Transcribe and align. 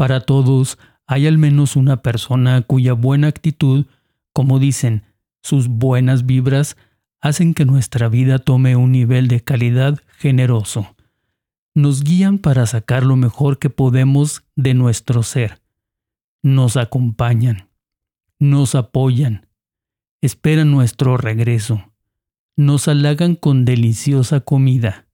Para 0.00 0.20
todos 0.20 0.78
hay 1.06 1.26
al 1.26 1.36
menos 1.36 1.76
una 1.76 2.00
persona 2.00 2.62
cuya 2.62 2.94
buena 2.94 3.26
actitud, 3.26 3.84
como 4.32 4.58
dicen, 4.58 5.04
sus 5.42 5.68
buenas 5.68 6.24
vibras, 6.24 6.78
hacen 7.20 7.52
que 7.52 7.66
nuestra 7.66 8.08
vida 8.08 8.38
tome 8.38 8.76
un 8.76 8.92
nivel 8.92 9.28
de 9.28 9.44
calidad 9.44 9.98
generoso. 10.16 10.96
Nos 11.74 12.02
guían 12.02 12.38
para 12.38 12.64
sacar 12.64 13.04
lo 13.04 13.16
mejor 13.16 13.58
que 13.58 13.68
podemos 13.68 14.42
de 14.56 14.72
nuestro 14.72 15.22
ser. 15.22 15.60
Nos 16.42 16.78
acompañan, 16.78 17.68
nos 18.38 18.74
apoyan, 18.74 19.48
esperan 20.22 20.70
nuestro 20.70 21.18
regreso, 21.18 21.92
nos 22.56 22.88
halagan 22.88 23.34
con 23.34 23.66
deliciosa 23.66 24.40
comida, 24.40 25.06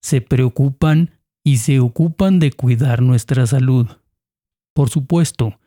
se 0.00 0.22
preocupan 0.22 1.10
y 1.42 1.58
se 1.58 1.78
ocupan 1.78 2.38
de 2.38 2.52
cuidar 2.52 3.02
nuestra 3.02 3.46
salud. 3.46 3.86
Por 4.74 4.90
supuesto, 4.90 5.58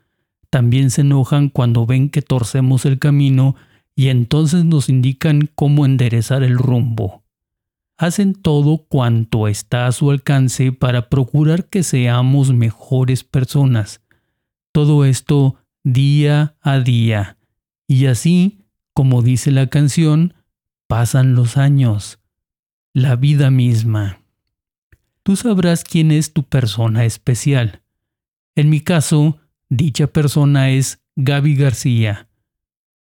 también 0.52 0.92
se 0.92 1.02
enojan 1.02 1.50
cuando 1.50 1.86
ven 1.86 2.10
que 2.10 2.22
torcemos 2.22 2.86
el 2.86 3.00
camino 3.00 3.56
y 3.96 4.10
entonces 4.10 4.64
nos 4.64 4.90
indican 4.90 5.50
cómo 5.56 5.86
enderezar 5.86 6.44
el 6.44 6.58
rumbo. 6.58 7.24
Hacen 7.98 8.36
todo 8.36 8.86
cuanto 8.88 9.48
está 9.48 9.88
a 9.88 9.92
su 9.92 10.12
alcance 10.12 10.72
para 10.72 11.10
procurar 11.10 11.66
que 11.66 11.82
seamos 11.82 12.54
mejores 12.54 13.24
personas. 13.24 14.02
Todo 14.72 15.04
esto 15.04 15.56
día 15.84 16.56
a 16.62 16.80
día. 16.80 17.38
Y 17.88 18.06
así, 18.06 18.66
como 18.94 19.24
dice 19.24 19.50
la 19.50 19.68
canción, 19.68 20.36
pasan 20.86 21.34
los 21.34 21.58
años, 21.58 22.20
la 22.94 23.16
vida 23.16 23.50
misma. 23.50 24.20
Tú 25.24 25.36
sabrás 25.36 25.84
quién 25.84 26.12
es 26.12 26.34
tu 26.34 26.44
persona 26.44 27.04
especial. 27.06 27.82
En 28.58 28.70
mi 28.70 28.82
caso, 28.82 29.38
dicha 29.70 30.08
persona 30.08 30.72
es 30.72 31.02
Gaby 31.16 31.56
García 31.56 32.28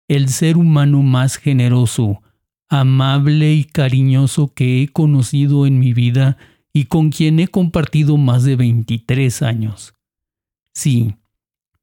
el 0.08 0.30
ser 0.30 0.58
humano 0.58 1.03
más 1.03 1.38
generoso, 1.38 2.22
amable 2.69 3.53
y 3.53 3.66
cariñoso 3.66 4.53
que 4.53 4.81
he 4.81 4.88
conocido 4.88 5.66
en 5.66 5.80
mi 5.80 5.94
vida 5.94 6.38
y 6.73 6.85
con 6.85 7.09
quien 7.09 7.39
he 7.39 7.47
compartido 7.47 8.17
más 8.17 8.44
de 8.44 8.55
23 8.55 9.41
años. 9.41 9.95
Sí, 10.73 11.16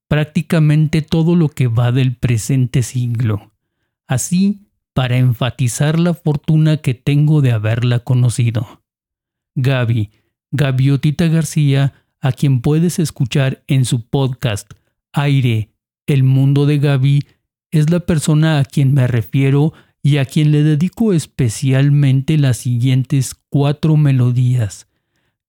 prácticamente 0.08 1.02
todo 1.02 1.36
lo 1.36 1.48
que 1.48 1.66
va 1.66 1.92
del 1.92 2.16
presente 2.16 2.82
siglo. 2.82 3.52
Así, 4.06 4.68
para 4.92 5.16
enfatizar 5.16 5.98
la 5.98 6.14
fortuna 6.14 6.78
que 6.78 6.94
tengo 6.94 7.40
de 7.40 7.52
haberla 7.52 8.00
conocido. 8.00 8.82
Gaby, 9.56 10.10
Gaviotita 10.50 11.26
García, 11.26 12.03
a 12.24 12.32
quien 12.32 12.62
puedes 12.62 12.98
escuchar 12.98 13.62
en 13.66 13.84
su 13.84 14.08
podcast 14.08 14.72
Aire, 15.12 15.68
El 16.06 16.22
Mundo 16.24 16.64
de 16.64 16.78
Gaby, 16.78 17.26
es 17.70 17.90
la 17.90 18.00
persona 18.00 18.58
a 18.58 18.64
quien 18.64 18.94
me 18.94 19.06
refiero 19.06 19.74
y 20.02 20.16
a 20.16 20.24
quien 20.24 20.50
le 20.50 20.62
dedico 20.62 21.12
especialmente 21.12 22.38
las 22.38 22.56
siguientes 22.56 23.34
cuatro 23.50 23.98
melodías. 23.98 24.88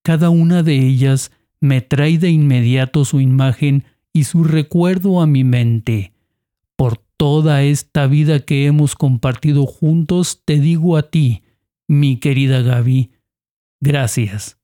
Cada 0.02 0.30
una 0.30 0.64
de 0.64 0.86
ellas 0.86 1.32
me 1.62 1.80
trae 1.80 2.18
de 2.18 2.30
inmediato 2.30 3.06
su 3.06 3.22
imagen 3.22 3.86
y 4.12 4.26
su 4.26 4.44
recuerdo 4.44 5.22
a 5.22 5.28
mi 5.28 5.46
mente. 5.46 6.12
Por 6.76 6.98
toda 6.98 7.64
esta 7.64 8.06
vida 8.06 8.42
que 8.42 8.66
hemos 8.66 8.96
compartido 8.96 9.66
juntos, 9.66 10.42
te 10.44 10.60
digo 10.60 10.98
a 10.98 11.10
ti, 11.10 11.42
mi 11.88 12.18
querida 12.18 12.62
Gaby, 12.62 13.12
gracias. 13.80 14.58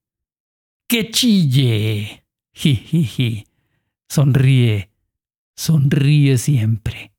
¡Qué 0.91 1.09
chille! 1.09 2.25
Jijiji. 2.53 3.45
Sonríe, 4.09 4.89
sonríe 5.55 6.37
siempre. 6.37 7.10